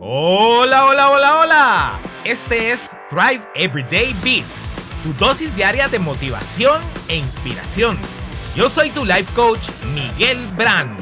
[0.00, 2.00] Hola, hola, hola, hola.
[2.24, 4.62] Este es Thrive Everyday Beats,
[5.02, 7.98] tu dosis diaria de motivación e inspiración.
[8.54, 10.96] Yo soy tu life coach, Miguel Brand.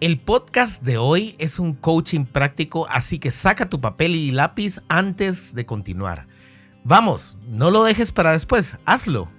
[0.00, 4.80] El podcast de hoy es un coaching práctico, así que saca tu papel y lápiz
[4.88, 6.28] antes de continuar.
[6.82, 9.30] Vamos, no lo dejes para después, hazlo.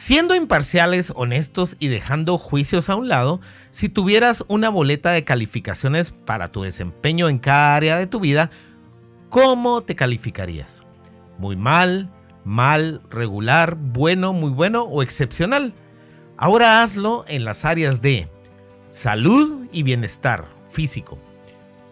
[0.00, 3.40] Siendo imparciales, honestos y dejando juicios a un lado,
[3.70, 8.48] si tuvieras una boleta de calificaciones para tu desempeño en cada área de tu vida,
[9.28, 10.84] ¿cómo te calificarías?
[11.36, 12.12] ¿Muy mal,
[12.44, 15.74] mal, regular, bueno, muy bueno o excepcional?
[16.36, 18.28] Ahora hazlo en las áreas de
[18.90, 21.18] salud y bienestar físico,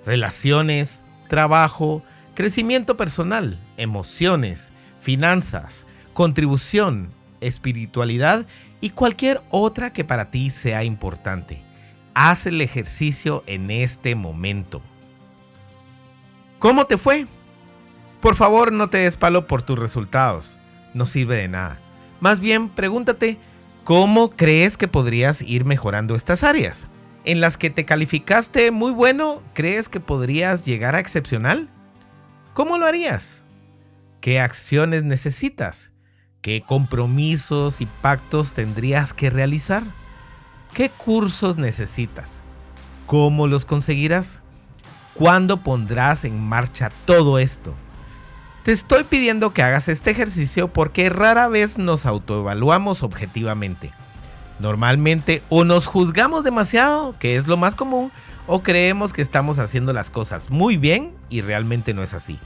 [0.06, 2.04] relaciones, trabajo,
[2.36, 8.46] crecimiento personal, emociones, finanzas, contribución, espiritualidad
[8.80, 11.62] y cualquier otra que para ti sea importante.
[12.14, 14.82] Haz el ejercicio en este momento.
[16.58, 17.26] ¿Cómo te fue?
[18.20, 20.58] Por favor, no te des palo por tus resultados.
[20.94, 21.78] No sirve de nada.
[22.20, 23.38] Más bien, pregúntate,
[23.84, 26.86] ¿cómo crees que podrías ir mejorando estas áreas?
[27.24, 31.68] ¿En las que te calificaste muy bueno, crees que podrías llegar a excepcional?
[32.54, 33.42] ¿Cómo lo harías?
[34.20, 35.92] ¿Qué acciones necesitas?
[36.46, 39.82] ¿Qué compromisos y pactos tendrías que realizar?
[40.74, 42.40] ¿Qué cursos necesitas?
[43.06, 44.38] ¿Cómo los conseguirás?
[45.14, 47.74] ¿Cuándo pondrás en marcha todo esto?
[48.62, 53.90] Te estoy pidiendo que hagas este ejercicio porque rara vez nos autoevaluamos objetivamente.
[54.60, 58.12] Normalmente o nos juzgamos demasiado, que es lo más común,
[58.46, 62.38] o creemos que estamos haciendo las cosas muy bien y realmente no es así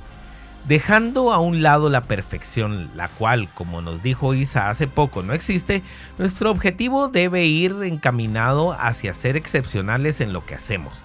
[0.66, 5.32] dejando a un lado la perfección, la cual, como nos dijo Isa hace poco, no
[5.32, 5.82] existe,
[6.18, 11.04] nuestro objetivo debe ir encaminado hacia ser excepcionales en lo que hacemos.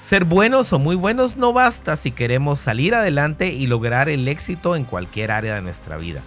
[0.00, 4.76] Ser buenos o muy buenos no basta si queremos salir adelante y lograr el éxito
[4.76, 6.20] en cualquier área de nuestra vida.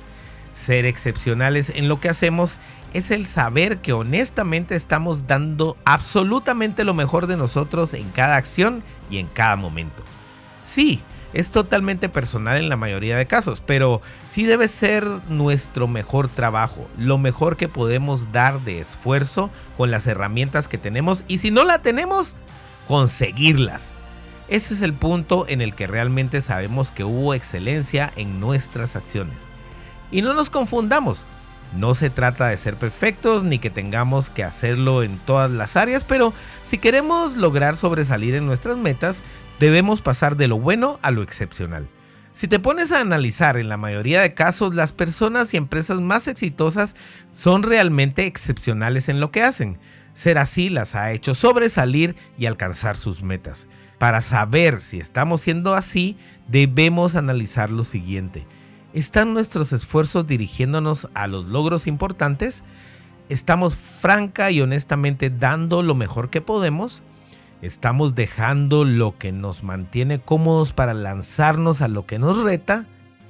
[0.53, 2.59] Ser excepcionales en lo que hacemos
[2.93, 8.81] es el saber que honestamente estamos dando absolutamente lo mejor de nosotros en cada acción
[9.11, 10.03] y en cada momento.
[10.63, 11.03] Sí,
[11.37, 16.87] es totalmente personal en la mayoría de casos, pero sí debe ser nuestro mejor trabajo,
[16.97, 21.63] lo mejor que podemos dar de esfuerzo con las herramientas que tenemos y si no
[21.63, 22.37] la tenemos,
[22.87, 23.93] conseguirlas.
[24.47, 29.45] Ese es el punto en el que realmente sabemos que hubo excelencia en nuestras acciones.
[30.09, 31.23] Y no nos confundamos,
[31.75, 36.03] no se trata de ser perfectos ni que tengamos que hacerlo en todas las áreas,
[36.03, 36.33] pero
[36.63, 39.23] si queremos lograr sobresalir en nuestras metas,
[39.59, 41.87] debemos pasar de lo bueno a lo excepcional.
[42.33, 46.27] Si te pones a analizar, en la mayoría de casos las personas y empresas más
[46.27, 46.95] exitosas
[47.31, 49.79] son realmente excepcionales en lo que hacen.
[50.13, 53.67] Ser así las ha hecho sobresalir y alcanzar sus metas.
[53.97, 56.15] Para saber si estamos siendo así,
[56.47, 58.45] debemos analizar lo siguiente.
[58.93, 62.63] ¿Están nuestros esfuerzos dirigiéndonos a los logros importantes?
[63.29, 67.03] ¿Estamos franca y honestamente dando lo mejor que podemos?
[67.61, 72.85] Estamos dejando lo que nos mantiene cómodos para lanzarnos a lo que nos reta.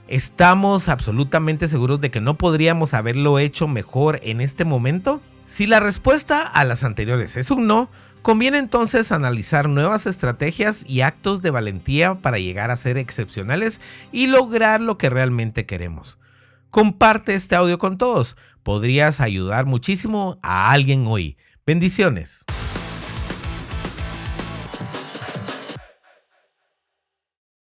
[0.07, 5.21] ¿Estamos absolutamente seguros de que no podríamos haberlo hecho mejor en este momento?
[5.47, 7.89] Si la respuesta a las anteriores es un no,
[8.21, 13.79] conviene entonces analizar nuevas estrategias y actos de valentía para llegar a ser excepcionales
[14.11, 16.19] y lograr lo que realmente queremos.
[16.69, 21.37] Comparte este audio con todos, podrías ayudar muchísimo a alguien hoy.
[21.65, 22.43] Bendiciones.